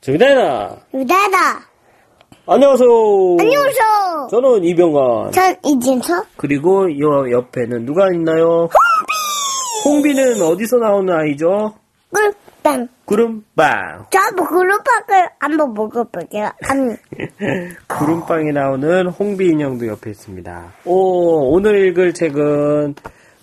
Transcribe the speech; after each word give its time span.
정대나 0.00 0.76
유다다. 0.94 1.66
안녕하세요. 2.48 2.88
안녕하세요. 3.40 4.28
저는 4.30 4.64
이병관. 4.64 5.32
전 5.32 5.56
이진서. 5.64 6.24
그리고 6.36 6.84
요 7.00 7.30
옆에는 7.30 7.84
누가 7.86 8.06
있나요? 8.12 8.68
홍비. 9.84 10.14
홍비는 10.14 10.42
어디서 10.42 10.76
나오는 10.76 11.12
아이죠? 11.12 11.74
꿀빵. 12.12 12.88
구름빵. 13.04 14.06
저도 14.10 14.44
그룹빵을 14.44 15.28
한번 15.40 15.74
먹어볼게요. 15.74 16.50
안. 16.68 16.96
구름빵이 17.88 18.52
나오는 18.52 19.08
홍비 19.08 19.46
인형도 19.48 19.86
옆에 19.88 20.10
있습니다. 20.10 20.72
오, 20.84 21.50
오늘 21.52 21.86
읽을 21.88 22.14
책은 22.14 22.94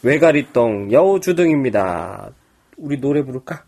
외가리똥 0.04 0.92
여우주둥입니다. 0.94 2.30
우리 2.78 3.00
노래 3.02 3.24
부를까? 3.24 3.64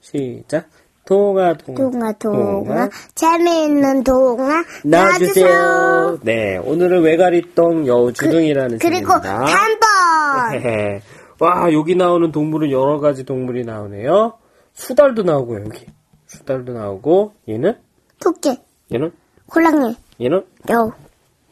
시작. 0.00 0.68
동아, 1.14 1.54
동아. 1.54 1.76
동아, 1.76 2.12
동아. 2.12 2.88
재미있는 3.16 4.04
동아. 4.04 4.62
놔주세요. 4.84 6.20
네, 6.22 6.56
오늘은 6.58 7.02
외가리똥 7.02 7.88
여우 7.88 8.12
주둥이라는 8.12 8.78
그리고 8.78 9.20
책입니다. 9.20 9.44
단번. 9.44 10.54
헤헤. 10.54 11.00
와, 11.40 11.72
여기 11.72 11.96
나오는 11.96 12.30
동물은 12.30 12.70
여러 12.70 13.00
가지 13.00 13.24
동물이 13.24 13.64
나오네요. 13.64 14.34
수달도 14.72 15.24
나오고요, 15.24 15.64
여기. 15.64 15.86
수달도 16.28 16.74
나오고, 16.74 17.32
얘는? 17.48 17.74
토끼. 18.20 18.60
얘는? 18.94 19.10
호랑이. 19.52 19.96
얘는? 20.20 20.44
여우. 20.70 20.92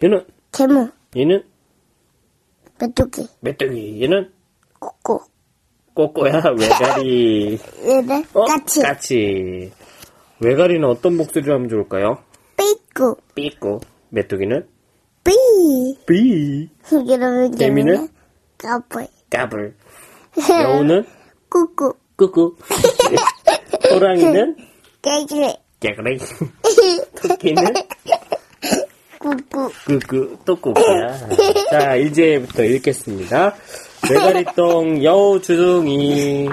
얘는? 0.05 0.25
개무. 0.53 0.89
얘는? 1.17 1.43
메뚜기. 2.81 3.29
메뚜기. 3.41 4.05
얘는? 4.05 4.31
꼬꼬. 4.79 5.21
꼬꼬야, 5.99 6.31
외가리. 6.57 7.59
얘네. 7.85 8.25
어? 8.33 8.45
까치. 8.45 8.83
까치. 8.83 9.73
외가리는 10.39 10.89
어떤 10.89 11.17
목소리로 11.17 11.55
하면 11.55 11.69
좋을까요? 11.69 12.19
삐꾸. 12.57 13.17
삐꾸. 13.35 13.81
메뚜기는? 14.11 14.65
삐. 15.25 15.33
삐. 16.07 16.71
이러면 17.05 17.51
개미는? 17.57 18.09
까불. 18.59 19.09
까불. 19.29 19.75
여우는? 20.49 21.05
꾸꾸. 21.49 21.95
꾸꾸. 22.15 22.55
호랑이는? 23.91 24.57
깨기. 25.03 25.53
깨그레. 25.81 26.19
토끼는? 27.29 27.75
꾸꾸. 29.19 29.69
꾸꾸. 29.85 30.37
또 30.45 30.55
꾸꾸야. 30.55 31.29
자, 31.73 31.97
이제부터 31.97 32.63
읽겠습니다. 32.63 33.57
외가리똥 34.11 35.05
여우주둥이. 35.05 36.49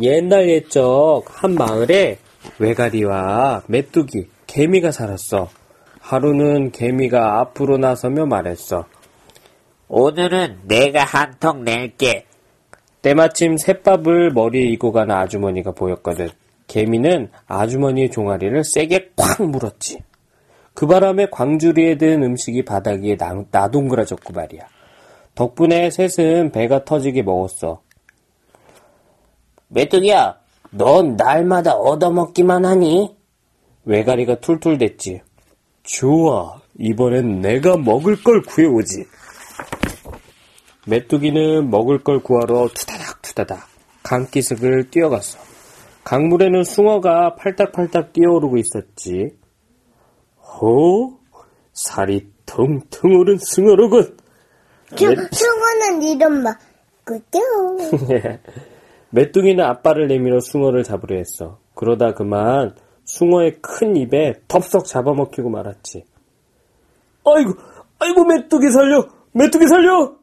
옛날 0.00 0.48
옛적 0.48 1.24
한 1.28 1.54
마을에 1.54 2.18
외가리와 2.58 3.62
메뚜기, 3.66 4.28
개미가 4.46 4.92
살았어. 4.92 5.48
하루는 6.00 6.70
개미가 6.70 7.40
앞으로 7.40 7.78
나서며 7.78 8.26
말했어. 8.26 8.84
오늘은 9.88 10.60
내가 10.64 11.04
한통 11.04 11.64
낼게. 11.64 12.26
때마침 13.02 13.56
셋밥을 13.56 14.30
머리에 14.30 14.62
이고 14.62 14.92
가는 14.92 15.14
아주머니가 15.14 15.72
보였거든. 15.72 16.28
개미는 16.66 17.30
아주머니의 17.46 18.10
종아리를 18.10 18.62
세게 18.64 19.10
콱 19.16 19.42
물었지. 19.42 20.02
그 20.72 20.86
바람에 20.86 21.26
광주리에 21.30 21.98
든 21.98 22.22
음식이 22.22 22.64
바닥 22.64 23.02
위에 23.02 23.16
나, 23.16 23.34
나동그라졌고 23.50 24.32
말이야. 24.32 24.73
덕분에 25.34 25.90
셋은 25.90 26.52
배가 26.52 26.84
터지게 26.84 27.22
먹었어. 27.22 27.82
메뚜기야, 29.68 30.38
넌 30.70 31.16
날마다 31.16 31.74
얻어먹기만 31.74 32.64
하니? 32.64 33.16
외가리가 33.84 34.36
툴툴댔지. 34.36 35.20
좋아, 35.82 36.60
이번엔 36.78 37.40
내가 37.40 37.76
먹을 37.76 38.22
걸 38.22 38.42
구해오지. 38.42 39.04
메뚜기는 40.86 41.70
먹을 41.70 42.02
걸 42.02 42.22
구하러 42.22 42.68
투다닥 42.68 43.22
투다닥 43.22 43.68
강기슭을 44.02 44.90
뛰어갔어. 44.90 45.38
강물에는 46.04 46.64
숭어가 46.64 47.36
팔딱팔딱 47.36 48.12
뛰어오르고 48.12 48.58
있었지. 48.58 49.30
호, 50.38 51.18
살이 51.72 52.28
텅텅 52.44 53.16
오른 53.16 53.38
숭어로군. 53.38 54.23
숭어는 54.96 56.02
이름 56.02 56.42
막, 56.42 56.58
그죠? 57.04 57.38
메뚜기는 59.10 59.62
앞발을 59.64 60.08
내밀어 60.08 60.40
숭어를 60.40 60.82
잡으려 60.82 61.16
했어. 61.16 61.58
그러다 61.74 62.14
그만 62.14 62.74
숭어의 63.04 63.58
큰 63.60 63.96
입에 63.96 64.34
덥석 64.48 64.86
잡아먹히고 64.86 65.50
말았지. 65.50 66.04
아이고, 67.26 67.52
아이고 67.98 68.24
메뚜기 68.24 68.70
살려, 68.70 69.06
메뚜기 69.32 69.66
살려. 69.68 70.14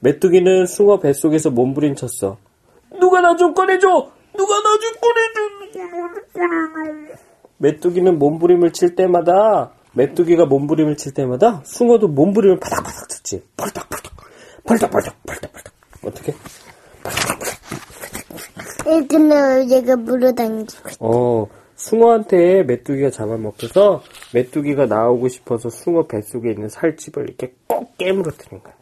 메뚜기는 0.00 0.66
숭어 0.66 0.98
뱃속에서 0.98 1.50
몸부림쳤어. 1.50 2.36
누가 3.00 3.20
나 3.20 3.34
좀 3.36 3.54
꺼내줘! 3.54 3.88
누가 4.36 4.54
나 4.60 4.78
좀 4.78 4.92
꺼내줘! 5.00 6.22
메뚜기는 7.58 8.18
몸부림을 8.18 8.72
칠 8.72 8.94
때마다 8.96 9.70
메뚜기가 9.94 10.46
몸부림을 10.46 10.96
칠 10.96 11.12
때마다 11.12 11.62
숭어도 11.64 12.08
몸부림을 12.08 12.58
바닥바닥 12.60 13.08
쳤지. 13.08 13.42
펄떡펄떡, 13.56 14.12
펄떡펄떡, 14.64 15.14
펄떡펄떡. 15.26 15.72
어떻게? 16.04 16.34
예, 18.86 19.06
근데 19.06 19.76
얘가 19.76 19.96
물어다니고. 19.96 20.66
어, 21.00 21.46
숭어한테 21.76 22.62
메뚜기가 22.64 23.10
잡아먹혀서 23.10 24.02
메뚜기가 24.34 24.86
나오고 24.86 25.28
싶어서 25.28 25.68
숭어 25.68 26.06
뱃속에 26.06 26.50
있는 26.50 26.68
살집을 26.68 27.24
이렇게 27.28 27.54
꼭 27.66 27.96
깨물어뜨린 27.98 28.62
거야. 28.62 28.74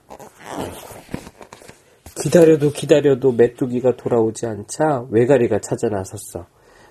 기다려도 2.22 2.71
기다려도 2.72 3.32
메뚜기가 3.32 3.97
돌아오지 3.97 4.47
않자 4.47 5.06
외가리가 5.10 5.60
찾아 5.60 5.88
나섰어. 5.88 6.47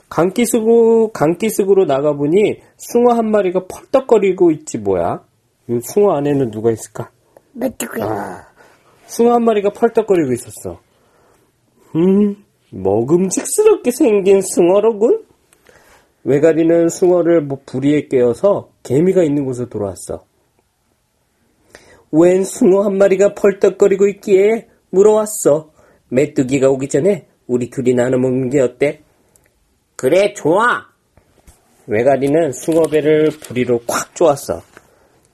강기슭으로, 0.09 1.11
강기슭으로 1.13 1.85
나가보니 1.85 2.61
숭어 2.77 3.13
한 3.13 3.29
마리가 3.31 3.67
펄떡거리고 3.67 4.51
있지 4.51 4.77
뭐야? 4.79 5.23
이 5.69 5.79
숭어 5.81 6.15
안에는 6.17 6.51
누가 6.51 6.71
있을까? 6.71 7.11
메뚜기. 7.53 8.01
아, 8.01 8.47
숭어 9.05 9.33
한 9.33 9.43
마리가 9.43 9.69
펄떡거리고 9.69 10.33
있었어. 10.33 10.79
음, 11.95 12.43
먹음직스럽게 12.71 13.91
생긴 13.91 14.41
숭어로군? 14.41 15.25
외가리는 16.23 16.89
숭어를 16.89 17.41
뭐 17.41 17.59
부리에 17.65 18.07
깨어서 18.07 18.71
개미가 18.83 19.23
있는 19.23 19.45
곳으로 19.45 19.69
돌아왔어. 19.69 20.25
웬 22.11 22.43
숭어 22.43 22.83
한 22.83 22.97
마리가 22.97 23.35
펄떡거리고 23.35 24.07
있기에 24.07 24.67
물어왔어. 24.89 25.71
메뚜기가 26.09 26.69
오기 26.69 26.89
전에 26.89 27.27
우리 27.47 27.69
둘이 27.69 27.93
나눠 27.93 28.19
먹는 28.19 28.49
게 28.49 28.59
어때? 28.59 29.03
그래, 29.99 30.33
좋아. 30.33 30.85
외가리는 31.85 32.53
숭어배를 32.53 33.31
부리로 33.41 33.81
콱 33.85 34.15
쪼았어. 34.15 34.61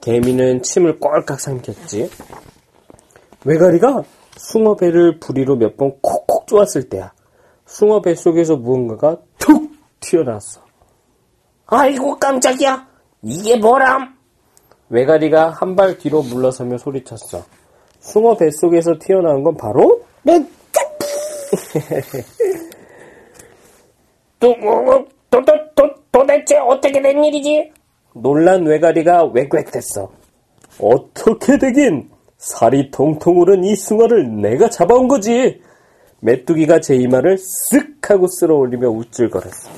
개미는 0.01 0.63
침을 0.63 0.99
꼴깍 0.99 1.39
삼켰지. 1.39 2.09
외가리가 3.45 4.01
숭어배를 4.37 5.19
부리로 5.19 5.55
몇 5.57 5.77
번 5.77 5.91
콕콕 6.01 6.47
쪼았을 6.47 6.89
때야. 6.89 7.13
숭어배 7.67 8.15
속에서 8.15 8.55
무언가가 8.55 9.17
툭 9.37 9.71
튀어나왔어. 9.99 10.61
아이고, 11.67 12.17
깜짝이야. 12.17 12.87
이게 13.21 13.57
뭐람? 13.57 14.15
외가리가 14.89 15.51
한 15.51 15.75
발 15.75 15.99
뒤로 15.99 16.23
물러서며 16.23 16.79
소리쳤어. 16.79 17.45
숭어 17.99 18.35
뱃속에서 18.35 18.95
튀어나온 18.99 19.43
건 19.43 19.55
바로 19.57 20.03
메 20.23 20.43
어, 24.41 25.05
도, 25.29 25.43
도, 25.43 25.53
도, 25.75 25.89
도대체 26.11 26.57
어떻게 26.57 27.01
된 27.01 27.23
일이지? 27.23 27.71
놀란 28.13 28.65
외가리가 28.65 29.31
웩웩댔어. 29.33 30.11
어떻게 30.79 31.57
되긴 31.57 32.09
살이 32.37 32.91
통통 32.91 33.37
오른 33.37 33.63
이 33.63 33.75
숭어를 33.75 34.41
내가 34.41 34.69
잡아온 34.69 35.07
거지. 35.07 35.61
메뚜기가 36.19 36.79
제 36.79 36.95
이마를 36.95 37.37
쓱 37.37 38.09
하고 38.09 38.27
쓸어 38.27 38.55
올리며 38.55 38.89
우쭐거렸어. 38.89 39.69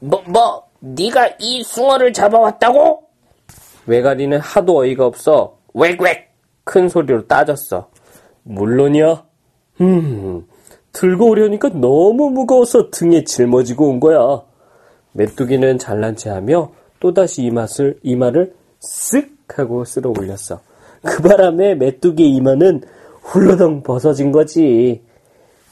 뭐, 0.00 0.22
뭐, 0.26 0.64
네가 0.80 1.30
이 1.38 1.62
숭어를 1.62 2.12
잡아왔다고? 2.12 3.04
외가리는 3.86 4.38
하도 4.38 4.78
어이가 4.78 5.06
없어 5.06 5.58
웩웩 5.74 6.28
큰 6.64 6.88
소리로 6.88 7.26
따졌어. 7.26 7.88
물론이야. 8.44 9.24
음, 9.80 10.46
들고 10.92 11.30
오려니까 11.30 11.70
너무 11.70 12.30
무거워서 12.30 12.90
등에 12.90 13.24
짊어지고 13.24 13.88
온 13.88 14.00
거야. 14.00 14.42
메뚜기는 15.12 15.78
잘난 15.78 16.16
체하며 16.16 16.72
또다시 17.00 17.42
이맛을, 17.42 17.98
이마를 18.02 18.54
쓱 18.80 19.30
하고 19.48 19.84
쓸어 19.84 20.10
올렸어. 20.10 20.60
그 21.02 21.22
바람에 21.22 21.74
메뚜기의 21.74 22.30
이마는 22.30 22.82
훌러덩 23.22 23.82
벗어진 23.82 24.32
거지. 24.32 25.02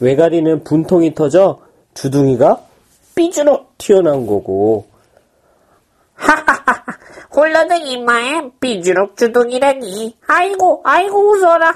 외가리는 0.00 0.64
분통이 0.64 1.14
터져 1.14 1.60
주둥이가 1.94 2.62
삐죽 3.14 3.78
튀어나온 3.78 4.26
거고 4.26 4.86
하하하하. 6.14 6.84
홀러는 7.34 7.86
이마에 7.86 8.50
삐주룩 8.60 9.16
주둥이라니. 9.16 10.16
아이고, 10.26 10.82
아이고, 10.84 11.30
웃어라. 11.30 11.72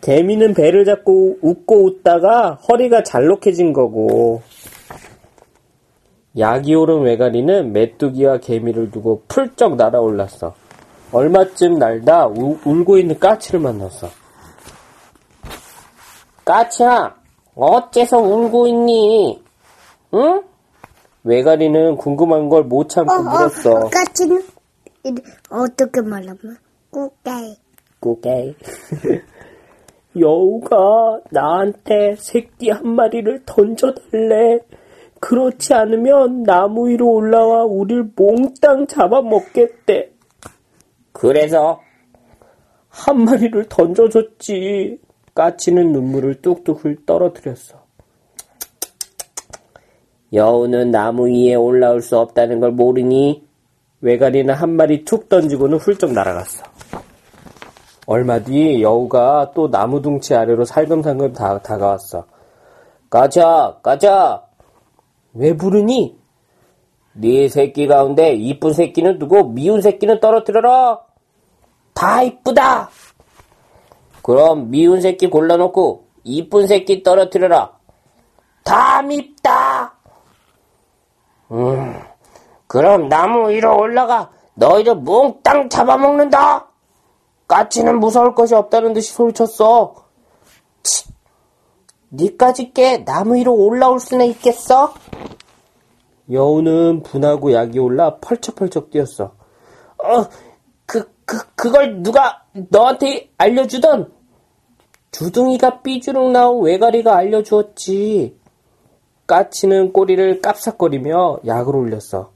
개미는 0.00 0.54
배를 0.54 0.84
잡고 0.84 1.38
웃고 1.42 1.84
웃다가 1.84 2.54
허리가 2.68 3.02
잘록해진 3.02 3.72
거고 3.72 4.42
약이 6.38 6.74
오른 6.74 7.02
외가리는 7.02 7.72
메뚜기와 7.72 8.38
개미를 8.38 8.90
두고 8.90 9.24
풀쩍 9.28 9.76
날아올랐어. 9.76 10.54
얼마쯤 11.12 11.78
날다 11.78 12.28
우- 12.28 12.58
울고 12.64 12.98
있는 12.98 13.18
까치를 13.18 13.58
만났어. 13.60 14.08
까치야, 16.44 17.16
어째서 17.56 18.18
울고 18.18 18.66
있니? 18.68 19.42
응? 20.14 20.42
외가리는 21.24 21.96
궁금한 21.96 22.48
걸 22.48 22.62
못 22.62 22.88
참고 22.88 23.12
어, 23.12 23.22
물었어. 23.22 23.70
어, 23.72 23.90
까치는 23.90 24.42
어떻게 25.50 26.00
말하면 26.00 26.56
꾸깨. 26.90 27.56
고개. 27.98 28.54
여우가 30.20 31.20
나한테 31.30 32.16
새끼 32.16 32.70
한 32.70 32.94
마리를 32.94 33.42
던져달래. 33.46 34.60
그렇지 35.20 35.74
않으면 35.74 36.44
나무 36.44 36.88
위로 36.88 37.10
올라와 37.10 37.64
우릴 37.64 38.10
몽땅 38.16 38.86
잡아먹겠대. 38.86 40.12
그래서 41.12 41.80
한 42.88 43.24
마리를 43.24 43.66
던져줬지. 43.68 44.98
까치는 45.34 45.92
눈물을 45.92 46.42
뚝뚝 46.42 46.84
흘 46.84 47.04
떨어뜨렸어. 47.06 47.80
여우는 50.32 50.90
나무 50.90 51.28
위에 51.28 51.54
올라올 51.54 52.02
수 52.02 52.18
없다는 52.18 52.60
걸 52.60 52.70
모르니 52.72 53.44
외가리는 54.00 54.52
한 54.52 54.70
마리 54.70 55.04
툭 55.04 55.28
던지고는 55.28 55.78
훌쩍 55.78 56.12
날아갔어. 56.12 56.64
얼마 58.10 58.40
뒤 58.40 58.82
여우가 58.82 59.52
또 59.54 59.70
나무 59.70 60.02
둥치 60.02 60.34
아래로 60.34 60.64
살금살금 60.64 61.32
다, 61.32 61.60
다가왔어. 61.60 62.24
가자, 63.08 63.76
가자. 63.84 64.42
왜 65.32 65.56
부르니? 65.56 66.18
네 67.12 67.48
새끼 67.48 67.86
가운데 67.86 68.34
이쁜 68.34 68.72
새끼는 68.72 69.20
두고 69.20 69.50
미운 69.50 69.80
새끼는 69.80 70.18
떨어뜨려라. 70.18 70.98
다 71.94 72.22
이쁘다. 72.22 72.90
그럼 74.24 74.72
미운 74.72 75.00
새끼 75.00 75.28
골라놓고 75.30 76.08
이쁜 76.24 76.66
새끼 76.66 77.04
떨어뜨려라. 77.04 77.78
다 78.64 79.02
밉다. 79.02 79.94
음, 81.52 81.94
그럼 82.66 83.08
나무 83.08 83.50
위로 83.50 83.78
올라가 83.78 84.30
너희를 84.54 84.96
몽땅 84.96 85.68
잡아먹는다. 85.68 86.69
까치는 87.50 87.98
무서울 87.98 88.36
것이 88.36 88.54
없다는 88.54 88.92
듯이 88.92 89.12
소리쳤어. 89.12 90.04
치, 90.84 91.08
니까지 92.12 92.72
게 92.72 93.04
나무 93.04 93.34
위로 93.34 93.56
올라올 93.56 93.98
수나 93.98 94.22
있겠어? 94.22 94.94
여우는 96.30 97.02
분하고 97.02 97.52
약이 97.52 97.80
올라 97.80 98.18
펄쩍펄쩍 98.18 98.90
뛰었어. 98.90 99.34
어, 99.98 100.26
그, 100.86 101.12
그, 101.24 101.44
그걸 101.56 102.04
누가 102.04 102.44
너한테 102.52 103.30
알려주던? 103.36 104.12
주둥이가 105.10 105.82
삐주룩 105.82 106.30
나온 106.30 106.62
외가리가 106.62 107.16
알려주었지. 107.16 108.38
까치는 109.26 109.92
꼬리를 109.92 110.40
깝삭거리며 110.40 111.40
약을 111.44 111.74
올렸어. 111.74 112.30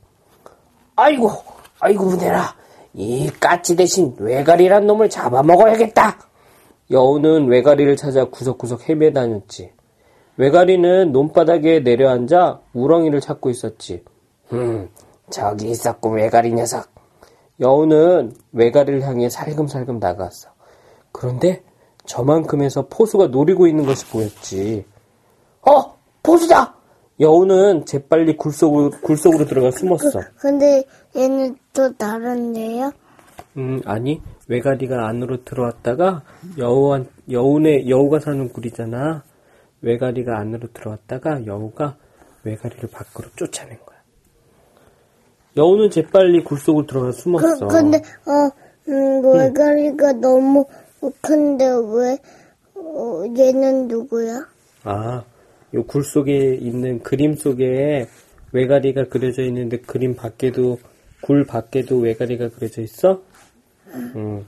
아이고, 0.97 1.31
아이고, 1.79 2.05
문해라. 2.05 2.64
이 2.95 3.29
까치 3.41 3.77
대신 3.77 4.15
외가리란 4.19 4.87
놈을 4.87 5.11
잡아먹어야겠다. 5.11 6.19
여우는 6.91 7.49
외가리를 7.49 7.97
찾아 7.97 8.25
구석구석 8.25 8.89
헤매다녔지. 8.89 9.73
외가리는 10.37 11.13
논바닥에 11.13 11.81
내려앉아 11.81 12.61
우렁이를 12.73 13.21
찾고 13.21 13.51
있었지. 13.51 14.05
음, 14.53 14.89
저기 15.31 15.71
있었군, 15.71 16.15
외가리 16.15 16.53
녀석. 16.53 16.89
여우는 17.61 18.35
외가리를 18.53 19.03
향해 19.03 19.29
살금살금 19.29 19.99
나갔어. 19.99 20.51
그런데 21.13 21.63
저만큼에서 22.05 22.89
포수가 22.89 23.29
노리고 23.29 23.67
있는 23.67 23.87
것이 23.87 24.07
보였지. 24.07 24.85
어, 25.63 25.97
포수다! 26.23 26.75
여우는 27.21 27.87
재빨리 27.87 28.37
굴속으로, 28.37 28.91
굴속으로 29.03 29.47
들어가 29.47 29.71
숨었어. 29.71 30.21
근데 30.39 30.85
얘는 31.17 31.57
또 31.73 31.93
다른데요? 31.97 32.93
음, 33.57 33.81
아니, 33.85 34.21
외가리가 34.49 35.07
안으로 35.07 35.45
들어왔다가 35.45 36.23
여우한, 36.59 37.07
여우네, 37.31 37.89
여우가 37.89 38.19
사는 38.19 38.49
굴이잖아. 38.49 39.23
외가리가 39.81 40.39
안으로 40.39 40.69
들어왔다가 40.73 41.47
여우가 41.47 41.97
외가리를 42.43 42.89
밖으로 42.91 43.29
쫓아낸 43.37 43.79
거야. 43.85 43.99
여우는 45.57 45.91
재빨리 45.91 46.43
굴 46.43 46.59
속으로 46.59 46.87
들어가 46.87 47.13
숨었어. 47.13 47.69
그, 47.69 47.75
근데, 47.75 47.99
어, 47.99 48.51
음, 48.89 49.25
외가리가 49.35 50.15
너무 50.15 50.67
큰데 51.21 51.65
왜, 51.67 52.19
어, 52.75 53.23
얘는 53.39 53.87
누구야? 53.89 54.47
아, 54.83 55.23
요굴 55.75 56.05
속에 56.05 56.55
있는 56.55 57.03
그림 57.03 57.35
속에 57.35 58.07
외가리가 58.53 59.09
그려져 59.09 59.43
있는데 59.43 59.79
그림 59.79 60.15
밖에도 60.15 60.79
굴 61.21 61.45
밖에도 61.45 61.99
외가리가 61.99 62.51
그려져 62.51 62.81
있어? 62.83 63.23
음, 63.89 64.47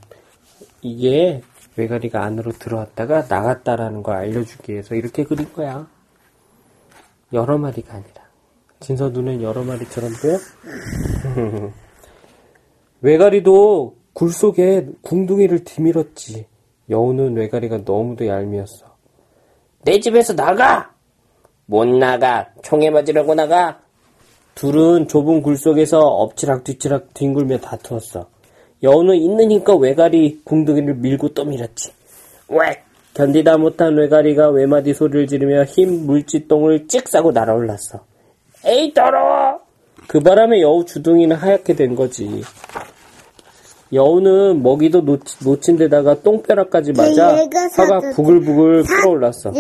이게 0.83 1.43
외가리가 1.77 2.23
안으로 2.23 2.53
들어왔다가 2.53 3.27
나갔다라는 3.29 4.03
걸 4.03 4.17
알려주기 4.17 4.73
위해서 4.73 4.95
이렇게 4.95 5.25
그린 5.25 5.53
거야. 5.53 5.89
여러 7.33 7.59
마리가 7.59 7.95
아니라. 7.95 8.27
진서 8.79 9.09
눈엔 9.09 9.43
여러 9.43 9.65
마리처럼 9.65 10.13
보여? 10.23 10.39
외가리도 13.01 13.97
굴 14.13 14.31
속에 14.31 14.87
궁둥이를 15.03 15.65
뒤밀었지. 15.65 16.47
여우는 16.89 17.37
외가리가 17.37 17.79
너무도 17.85 18.27
얄미웠어. 18.27 18.97
내 19.83 19.99
집에서 19.99 20.35
나가! 20.35 20.96
못 21.67 21.85
나가. 21.87 22.49
총에 22.63 22.91
맞으려고 22.91 23.35
나가. 23.35 23.81
둘은 24.55 25.09
좁은 25.09 25.43
굴 25.43 25.57
속에서 25.57 25.99
엎치락 26.01 26.65
뒤치락 26.65 27.13
뒹굴며 27.15 27.59
다투었어. 27.59 28.27
여우는 28.83 29.17
있는 29.17 29.51
힘껏 29.51 29.75
외가리 29.77 30.41
궁둥이를 30.45 30.95
밀고 30.95 31.31
또 31.35 31.45
밀었지. 31.45 31.93
왜? 32.49 32.83
견디다 33.15 33.59
못한 33.59 33.97
외가리가 33.97 34.51
외마디 34.51 34.95
소리를 34.95 35.27
지르며 35.27 35.65
흰 35.65 36.07
물지똥을 36.07 36.87
찍 36.89 37.09
싸고 37.09 37.33
날아올랐어. 37.33 38.01
에이 38.65 38.93
더러워! 38.95 39.59
그 40.07 40.21
바람에 40.21 40.61
여우 40.61 40.85
주둥이는 40.85 41.37
하얗게 41.37 41.75
된 41.75 41.95
거지. 41.97 42.43
여우는 43.93 44.63
먹이도 44.63 45.01
놓치, 45.03 45.45
놓친 45.45 45.77
데다가 45.79 46.21
똥벼락까지 46.23 46.93
맞아 46.93 47.29
화가 47.37 47.69
사자- 47.71 48.01
부글부글 48.15 48.85
끓어올랐어. 48.85 49.51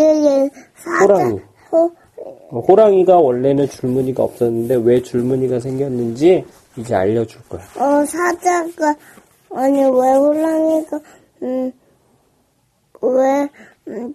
호랑이. 1.02 1.38
호, 1.76 1.90
어, 2.50 2.60
호랑이가 2.60 3.16
원래는 3.18 3.68
줄무늬가 3.68 4.22
없었는데 4.22 4.76
왜 4.76 5.02
줄무늬가 5.02 5.60
생겼는지 5.60 6.44
이제 6.76 6.94
알려줄 6.94 7.42
거야. 7.48 7.62
어, 7.78 8.04
사자가, 8.04 8.94
아니, 9.54 9.78
왜 9.80 9.86
호랑이가, 9.88 11.00
음, 11.42 11.72
왜, 13.02 13.48
음, 13.88 14.14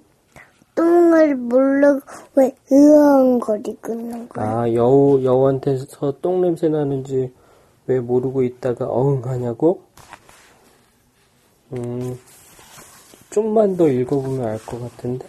똥을 0.75 1.36
모르고 1.36 2.00
왜 2.36 2.56
으엉거리고 2.72 3.94
있는 3.94 4.30
거야? 4.30 4.46
아, 4.62 4.74
여우, 4.74 5.22
여우한테서 5.24 6.20
똥 6.22 6.41
냄새 6.41 6.70
나는지 6.70 7.32
왜 7.88 8.00
모르고 8.00 8.44
있다가 8.44 8.86
어흥 8.86 9.22
하냐고? 9.25 9.82
음, 11.74 12.18
좀만 13.32 13.77
더 13.77 13.88
읽어보면 13.88 14.46
알 14.46 14.58
것 14.65 14.80
같은데. 14.82 15.25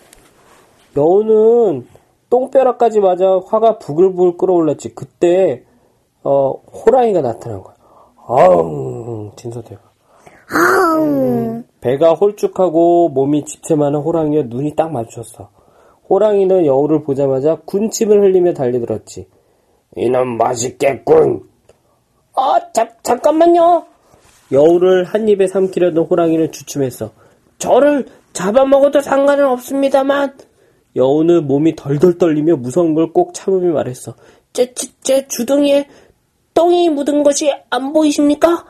여우는 0.97 1.87
똥벼락까지 2.33 3.01
맞아 3.01 3.41
화가 3.47 3.79
부글부글 3.79 4.39
끓어올랐지. 4.39 4.95
그때, 4.95 5.65
어, 6.23 6.53
호랑이가 6.53 7.21
나타난 7.21 7.63
거야. 7.63 7.75
아웅, 8.27 9.33
진서대가. 9.37 9.83
음, 10.99 11.65
배가 11.83 12.15
홀쭉하고 12.15 13.11
몸이 13.11 13.45
집채만한 13.45 14.01
호랑이와 14.01 14.45
눈이 14.47 14.77
딱 14.77 14.91
마주쳤어. 14.93 15.51
호랑이는 16.09 16.65
여우를 16.65 17.03
보자마자 17.03 17.59
군침을 17.67 18.23
흘리며 18.23 18.55
달려들었지. 18.55 19.29
이놈 19.97 20.39
맛있겠군. 20.39 21.43
아, 22.35 22.61
잠, 22.73 22.89
잠깐만요. 23.03 23.85
여우를 24.53 25.05
한 25.05 25.29
입에 25.29 25.47
삼키려던 25.47 26.07
호랑이는 26.07 26.51
주춤했어. 26.51 27.11
저를 27.59 28.07
잡아먹어도 28.33 29.03
상관은 29.03 29.47
없습니다만 29.49 30.35
여우는 30.97 31.47
몸이 31.47 31.77
덜덜 31.77 32.19
떨리며 32.19 32.57
무서운 32.57 32.95
걸 32.95 33.13
꼭 33.13 33.35
참으며 33.35 33.73
말했어. 33.73 34.15
제, 34.53 34.73
제, 34.75 34.89
제 35.03 35.29
주둥이에 35.29 35.89
똥이 36.55 36.91
묻은 36.91 37.23
것이 37.23 37.53
안 37.71 37.93
보이십니까? 37.93 38.65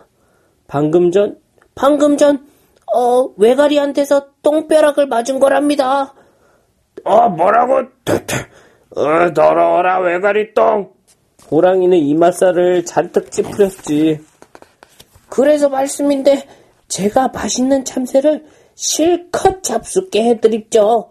방금 0.69 1.11
전 1.11 1.39
방금 1.75 2.17
전 2.17 2.47
어, 2.95 3.29
외가리한테서 3.37 4.27
똥벼락을 4.43 5.07
맞은 5.07 5.41
거랍니다. 5.41 6.15
어, 7.05 7.29
뭐라고? 7.29 7.89
어, 8.95 9.33
더러워라, 9.35 10.01
외가리 10.01 10.53
똥. 10.55 10.93
호랑이는 11.51 11.97
이맛살을 11.99 12.85
잔뜩 12.85 13.31
찌푸렸지. 13.33 14.21
그래서 15.29 15.69
말씀인데 15.69 16.47
제가 16.89 17.29
맛있는 17.29 17.85
참새를 17.85 18.45
실컷 18.75 19.63
잡숫게 19.63 20.25
해드립죠. 20.25 21.11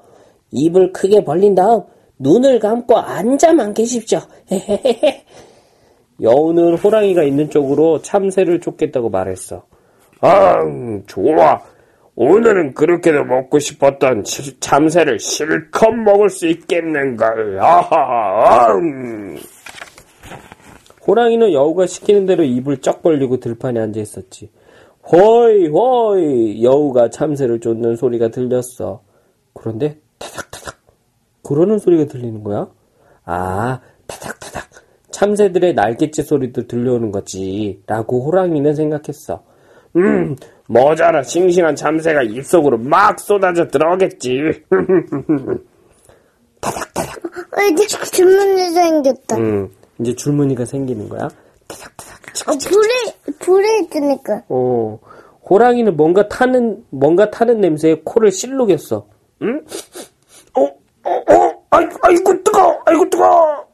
입을 0.52 0.92
크게 0.92 1.24
벌린 1.24 1.56
다음 1.56 1.82
눈을 2.20 2.60
감고 2.60 2.98
앉아만 2.98 3.74
계십시오. 3.74 4.20
여우는 6.22 6.76
호랑이가 6.76 7.24
있는 7.24 7.50
쪽으로 7.50 8.02
참새를 8.02 8.60
쫓겠다고 8.60 9.10
말했어. 9.10 9.64
아, 10.22 10.56
좋아. 11.08 11.60
오늘은 12.16 12.74
그렇게도 12.76 13.24
먹고 13.24 13.58
싶었던 13.58 14.24
참새를 14.60 15.18
실컷 15.20 15.92
먹을 15.92 16.30
수 16.30 16.48
있겠는걸. 16.48 17.60
아하, 17.60 18.74
음. 18.76 19.40
호랑이는 21.08 21.52
여우가 21.54 21.88
시키는 21.88 22.28
대로 22.28 22.44
입을 22.44 22.78
쩍 22.78 23.02
벌리고 23.02 23.40
들판에 23.40 23.80
앉아 23.80 24.00
있었지. 24.00 24.52
호이, 25.12 25.68
호이! 25.68 26.64
여우가 26.64 27.10
참새를 27.10 27.60
쫓는 27.60 27.96
소리가 27.96 28.28
들렸어. 28.28 29.02
그런데 29.54 29.98
타닥타닥. 30.22 30.76
그러는 31.44 31.80
소리가 31.80 32.06
들리는 32.06 32.44
거야? 32.44 32.70
아, 33.26 33.80
타닥타닥. 34.08 34.70
참새들의 35.12 35.74
날갯짓 35.74 36.26
소리도 36.28 36.68
들려오는 36.68 37.12
거지. 37.12 37.82
라고 37.88 38.24
호랑이는 38.26 38.76
생각했어. 38.76 39.44
음, 39.98 40.36
모자라 40.68 41.22
싱싱한 41.24 41.76
참새가 41.76 42.22
입속으로 42.24 42.78
막 42.78 43.20
쏟아져 43.20 43.68
들어오겠지. 43.68 44.64
타닥타닥. 46.62 47.26
어, 47.58 47.62
이제 47.72 47.86
줄무늬 47.88 48.70
생겼다. 48.70 49.38
음, 49.38 49.70
이제 50.00 50.16
줄무늬가 50.16 50.66
생기는 50.66 51.10
거야. 51.10 51.28
타닥타닥. 51.68 52.22
어, 52.48 52.54
불에, 52.58 52.90
불에 53.40 53.80
있으니까. 53.82 54.44
어, 54.50 55.00
호랑이는 55.50 55.98
뭔가 55.98 56.28
타는, 56.30 56.86
뭔가 56.90 57.30
타는 57.30 57.60
냄새에 57.60 58.02
코를 58.06 58.32
실룩였어. 58.32 59.08
응? 59.42 59.58
어, 59.58 59.62
어, 61.04 61.10
어, 61.10 61.64
아이고, 61.72 61.98
아이고, 62.02 62.44
뜨거 62.44 62.80
아이고, 62.86 63.10
뜨거 63.10 63.66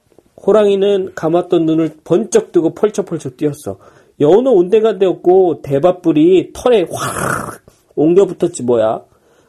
호랑이는 0.45 1.13
감았던 1.15 1.65
눈을 1.65 1.97
번쩍 2.03 2.51
뜨고 2.51 2.73
펄쩍펄쩍 2.73 3.37
뛰었어. 3.37 3.77
여우는 4.19 4.51
온데간데 4.51 5.05
없고 5.05 5.61
대밭불이 5.61 6.51
털에 6.53 6.85
확 6.91 7.61
옮겨 7.95 8.25
붙었지 8.25 8.63
뭐야. 8.63 9.03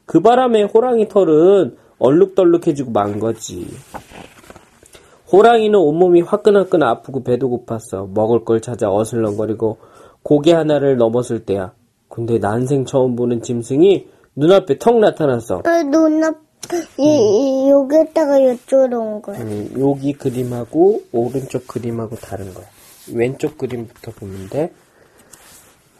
그 0.06 0.20
바람에 0.20 0.64
호랑이 0.64 1.08
털은 1.08 1.76
얼룩덜룩해지고 1.98 2.90
만 2.90 3.18
거지. 3.18 3.66
호랑이는 5.30 5.78
온몸이 5.78 6.22
화끈화끈 6.22 6.82
아프고 6.82 7.22
배도 7.22 7.48
고팠어. 7.50 8.12
먹을 8.12 8.44
걸 8.44 8.60
찾아 8.60 8.90
어슬렁거리고 8.90 9.76
고개 10.22 10.52
하나를 10.52 10.96
넘었을 10.96 11.44
때야. 11.44 11.72
근데 12.08 12.38
난생 12.38 12.86
처음 12.86 13.14
보는 13.14 13.42
짐승이 13.42 14.06
눈앞에 14.36 14.78
턱 14.78 14.98
나타났어. 14.98 15.56
어, 15.56 15.82
눈앞, 15.84 16.36
이, 16.98 17.02
이, 17.02 17.70
여기다가 17.70 18.38
이쪽으로 18.38 19.00
온 19.00 19.22
거야. 19.22 19.38
음, 19.40 19.74
여기 19.78 20.12
그림하고 20.12 21.02
오른쪽 21.12 21.66
그림하고 21.66 22.16
다른 22.16 22.52
거야. 22.52 22.66
왼쪽 23.12 23.56
그림부터 23.56 24.12
돼. 24.50 24.72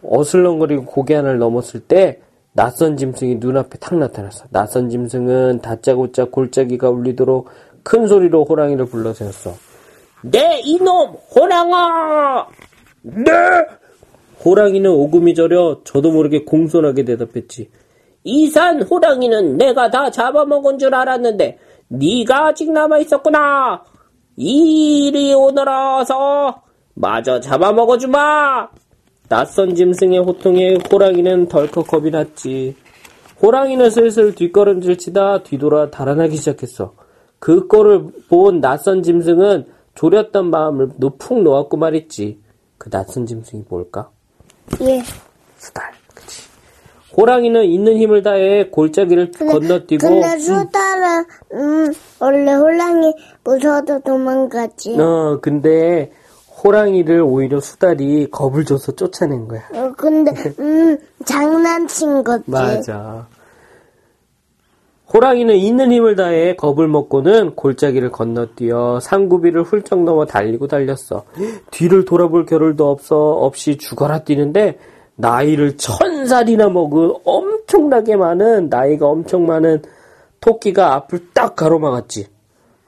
어슬렁거리고 0.03 0.85
고개 0.85 1.15
하나를 1.15 1.39
넘었을 1.39 1.81
때 1.81 2.21
낯선 2.53 2.97
짐승이 2.97 3.37
눈앞에 3.37 3.79
탁 3.79 3.97
나타났어. 3.97 4.47
낯선 4.51 4.91
짐승은 4.91 5.61
다짜고짜 5.61 6.27
골짜기가 6.27 6.91
울리도록 6.91 7.49
큰 7.83 8.07
소리로 8.07 8.45
호랑이를 8.45 8.87
불러세웠어. 8.87 9.55
네, 10.23 10.61
이놈, 10.65 11.17
호랑아! 11.35 12.47
네! 13.03 13.33
호랑이는 14.45 14.91
오금이 14.91 15.35
저려 15.35 15.81
저도 15.85 16.11
모르게 16.11 16.45
공손하게 16.45 17.05
대답했지. 17.05 17.71
이산 18.29 18.83
호랑이는 18.83 19.57
내가 19.57 19.91
다 19.91 20.11
잡아먹은 20.11 20.79
줄 20.79 20.95
알았는데 20.95 21.59
네가 21.89 22.49
아직 22.49 22.71
남아있었구나. 22.71 23.83
이리 24.37 25.33
오너라서 25.33 26.63
마저 26.93 27.41
잡아먹어주마. 27.41 28.69
낯선 29.31 29.75
짐승의 29.75 30.19
호통에 30.19 30.77
호랑이는 30.91 31.49
덜컥 31.49 31.87
겁이 31.87 32.11
났지. 32.11 32.77
호랑이는 33.41 33.89
슬슬 33.89 34.35
뒷걸음질 34.35 34.99
치다 34.99 35.43
뒤돌아 35.43 35.91
달아나기 35.91 36.37
시작했어. 36.37 36.93
그 37.39 37.67
꼴을 37.67 38.09
본 38.29 38.61
낯선 38.61 39.03
짐승은 39.03 39.67
졸였던 39.95 40.51
마음을 40.51 40.91
푹 41.19 41.43
놓았고 41.43 41.79
말했지. 41.79 42.41
그 42.77 42.91
낯선 42.91 43.25
짐승이 43.25 43.65
뭘까? 43.69 44.11
예. 44.83 45.03
수달. 45.57 45.98
호랑이는 47.19 47.65
있는 47.65 47.97
힘을 47.97 48.23
다해 48.23 48.69
골짜기를 48.71 49.33
건너뛰고 49.33 50.07
근데 50.07 50.39
수달은, 50.39 51.25
음, 51.53 51.93
원래 52.21 52.53
호랑이 52.53 53.13
무서워도 53.43 54.01
도망가지. 54.01 54.97
어 55.01 55.41
근데 55.43 56.13
호랑이를 56.63 57.21
오히려 57.21 57.61
수달이 57.61 58.31
겁을 58.31 58.65
줘서 58.65 58.93
쫓아낸 58.93 59.49
거야. 59.49 59.63
어, 59.75 59.93
근데, 59.97 60.33
음, 60.61 60.97
장난친 61.25 62.23
거지. 62.23 62.45
맞아. 62.47 63.27
호랑이는 65.13 65.57
있는 65.57 65.91
힘을 65.91 66.17
다해 66.17 66.55
겁을 66.57 66.87
먹고는 66.87 67.57
골짜기를 67.57 68.11
건너뛰어 68.11 69.01
산구비를 69.01 69.63
훌쩍 69.63 70.05
넘어 70.05 70.27
달리고 70.27 70.69
달렸어. 70.69 71.25
뒤를 71.73 72.05
돌아볼 72.05 72.45
겨를도 72.47 72.89
없어 72.89 73.17
없이 73.17 73.79
죽어라 73.79 74.21
뛰는데 74.21 74.79
나이를 75.21 75.77
천 75.77 76.27
살이나 76.27 76.69
먹은 76.69 77.13
엄청나게 77.25 78.17
많은 78.17 78.69
나이가 78.69 79.09
엄청 79.09 79.47
많은 79.47 79.83
토끼가 80.41 80.95
앞을 80.95 81.33
딱 81.35 81.57
가로막았지. 81.57 82.29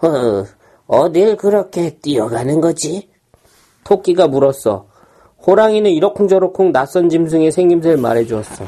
어, 0.03 0.45
어딜 0.87 1.37
그렇게 1.37 1.99
뛰어가는 2.01 2.61
거지? 2.61 3.11
토끼가 3.83 4.29
물었어. 4.29 4.87
호랑이는 5.45 5.91
이러쿵저러쿵 5.91 6.71
낯선 6.71 7.09
짐승의 7.09 7.51
생김새를 7.51 7.97
말해주었어. 7.97 8.65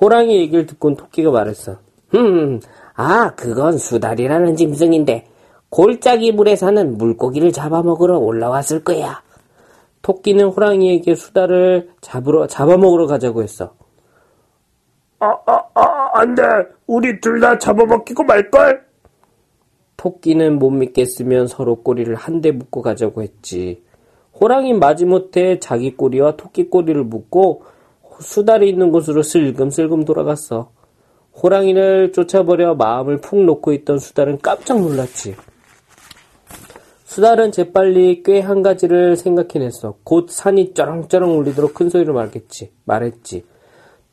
호랑이 0.00 0.36
얘기를 0.38 0.66
듣곤 0.66 0.96
토끼가 0.96 1.30
말했어. 1.30 1.76
음, 2.16 2.60
아, 2.94 3.32
그건 3.36 3.78
수달이라는 3.78 4.56
짐승인데 4.56 5.28
골짜기 5.70 6.32
물에 6.32 6.56
사는 6.56 6.98
물고기를 6.98 7.52
잡아먹으러 7.52 8.18
올라왔을 8.18 8.82
거야. 8.82 9.22
토끼는 10.02 10.46
호랑이에게 10.46 11.14
수달을 11.14 11.90
잡으러 12.00 12.46
잡아먹으러 12.46 13.06
가자고 13.06 13.42
했어. 13.42 13.74
아, 15.20 15.26
아, 15.46 15.62
아, 15.74 16.10
안 16.20 16.34
돼. 16.34 16.42
우리 16.86 17.20
둘 17.20 17.40
다 17.40 17.56
잡아먹히고 17.58 18.24
말걸? 18.24 18.84
토끼는 19.96 20.58
못 20.58 20.70
믿겠으면 20.70 21.46
서로 21.46 21.76
꼬리를 21.76 22.12
한 22.16 22.40
대 22.40 22.50
묶고 22.50 22.82
가자고 22.82 23.22
했지. 23.22 23.82
호랑이 24.40 24.74
마지못해 24.74 25.60
자기 25.60 25.96
꼬리와 25.96 26.36
토끼 26.36 26.68
꼬리를 26.68 27.02
묶고 27.04 27.62
수달이 28.20 28.68
있는 28.68 28.90
곳으로 28.90 29.22
슬금슬금 29.22 30.04
돌아갔어. 30.04 30.70
호랑이를 31.40 32.12
쫓아버려 32.12 32.74
마음을 32.74 33.18
푹 33.20 33.40
놓고 33.44 33.72
있던 33.72 33.98
수달은 33.98 34.38
깜짝 34.42 34.80
놀랐지. 34.80 35.36
수달은 37.12 37.52
재빨리 37.52 38.22
꽤 38.22 38.40
한 38.40 38.62
가지를 38.62 39.16
생각해냈어. 39.16 39.96
곧 40.02 40.30
산이 40.30 40.72
쩌렁쩌렁 40.72 41.36
울리도록 41.36 41.74
큰 41.74 41.90
소리로 41.90 42.14
말했지. 42.14 42.72
말했지. 42.84 43.44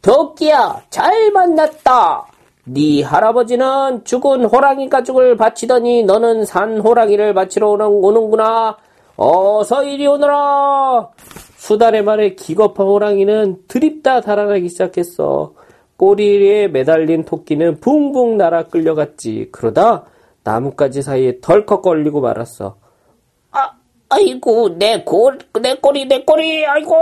토끼야, 0.01 0.83
잘 0.89 1.31
만났다. 1.31 2.25
네 2.65 3.01
할아버지는 3.01 4.03
죽은 4.03 4.43
호랑이 4.43 4.89
가죽을 4.89 5.37
바치더니 5.37 6.03
너는 6.03 6.43
산 6.43 6.81
호랑이를 6.81 7.33
바치러 7.33 7.69
오는 7.69 8.29
구나. 8.29 8.75
어서 9.15 9.81
이리 9.85 10.05
오너라. 10.05 11.07
수달의 11.55 12.03
말에 12.03 12.35
기겁한 12.35 12.85
호랑이는 12.85 13.63
드립다 13.69 14.19
달아나기 14.19 14.67
시작했어. 14.67 15.53
꼬리에 15.95 16.67
매달린 16.67 17.23
토끼는 17.23 17.79
붕붕 17.79 18.35
날아 18.35 18.63
끌려갔지. 18.63 19.49
그러다 19.53 20.03
나뭇가지 20.43 21.01
사이에 21.01 21.39
덜컥 21.39 21.81
걸리고 21.81 22.19
말았어. 22.19 22.75
아, 24.09 24.15
아이고, 24.15 24.77
내 24.77 25.03
골, 25.03 25.37
내 25.61 25.75
꼬리, 25.75 26.05
내 26.05 26.23
꼬리, 26.23 26.65
아이고! 26.65 26.95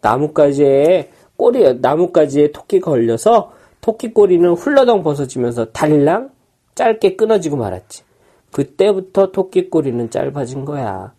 나뭇가지에 0.00 1.10
꼬리, 1.36 1.74
나뭇가지에 1.80 2.52
토끼가 2.52 2.90
걸려서 2.90 3.52
토끼 3.80 4.12
꼬리는 4.12 4.52
훌러덩 4.52 5.02
벗어지면서 5.02 5.72
달랑 5.72 6.30
짧게 6.74 7.16
끊어지고 7.16 7.56
말았지. 7.56 8.04
그때부터 8.52 9.30
토끼 9.32 9.68
꼬리는 9.68 10.08
짧아진 10.10 10.64
거야. 10.64 11.12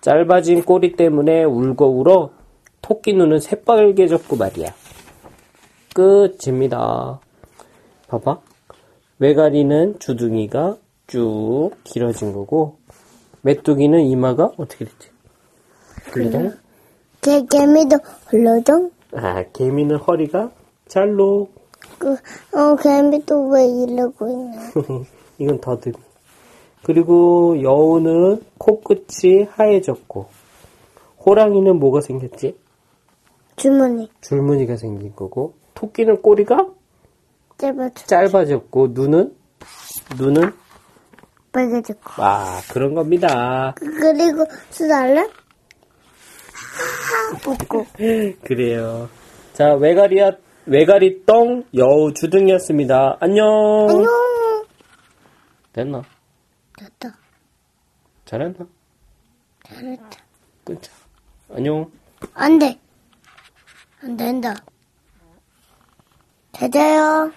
짧아진 0.00 0.62
꼬리 0.64 0.96
때문에 0.96 1.44
울고 1.44 1.86
울어 1.86 2.30
토끼 2.82 3.14
눈은 3.14 3.40
새빨개 3.40 4.06
졌고 4.06 4.36
말이야. 4.36 4.74
끝입니다. 5.94 7.20
봐봐. 8.08 8.38
외가리는 9.18 9.98
주둥이가 9.98 10.76
쭉 11.06 11.70
길어진 11.84 12.32
거고, 12.32 12.78
메뚜기는 13.44 14.00
이마가 14.00 14.52
어떻게 14.56 14.86
됐지? 14.86 15.10
훌러덩? 16.06 16.54
개, 17.20 17.44
개미도 17.44 17.98
흘러덩? 18.26 18.90
아, 19.12 19.42
개미는 19.52 19.96
허리가 19.96 20.50
잘로. 20.88 21.48
그, 21.98 22.14
어, 22.56 22.74
개미도 22.76 23.48
왜 23.48 23.66
이러고 23.66 24.30
있나? 24.30 24.62
이건 25.38 25.60
더듬이. 25.60 25.94
그리고 26.84 27.62
여우는 27.62 28.42
코끝이 28.56 29.44
하얘졌고, 29.50 30.26
호랑이는 31.26 31.78
뭐가 31.78 32.00
생겼지? 32.00 32.56
주머니. 33.56 34.10
줄무늬가 34.22 34.76
생긴 34.76 35.14
거고, 35.14 35.52
토끼는 35.74 36.22
꼬리가. 36.22 36.66
짧아졌고, 38.06 38.88
눈은? 38.92 39.34
눈은? 40.18 40.63
빨개졌고. 41.54 42.22
아, 42.22 42.60
그런 42.70 42.94
겁니다. 42.94 43.74
그리고 43.78 44.44
수달래? 44.70 45.26
웃고. 47.46 47.86
그래요. 48.44 49.08
자, 49.54 49.72
외가리야, 49.74 50.32
외가리 50.66 51.24
똥 51.24 51.64
여우 51.74 52.12
주둥이였습니다. 52.12 53.18
안녕. 53.20 53.46
안녕. 53.88 54.06
됐나? 55.72 56.02
됐다. 56.76 57.16
잘했나? 58.24 58.66
잘했다. 59.68 60.10
끊자. 60.64 60.92
안녕. 61.54 61.90
안 62.34 62.58
돼. 62.58 62.78
안 64.02 64.16
된다. 64.16 64.54
되자요. 66.52 67.32